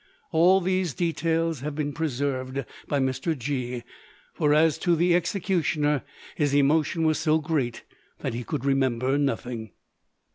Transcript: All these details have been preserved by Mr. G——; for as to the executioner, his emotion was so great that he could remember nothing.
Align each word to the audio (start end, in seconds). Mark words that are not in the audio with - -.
All 0.31 0.61
these 0.61 0.95
details 0.95 1.59
have 1.59 1.75
been 1.75 1.93
preserved 1.93 2.65
by 2.87 2.97
Mr. 2.97 3.37
G——; 3.37 3.83
for 4.33 4.51
as 4.51 4.79
to 4.79 4.95
the 4.95 5.13
executioner, 5.13 6.01
his 6.33 6.55
emotion 6.55 7.03
was 7.05 7.19
so 7.19 7.37
great 7.37 7.83
that 8.21 8.33
he 8.33 8.43
could 8.43 8.65
remember 8.65 9.19
nothing. 9.19 9.73